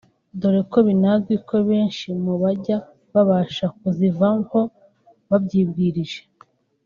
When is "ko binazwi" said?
0.71-1.35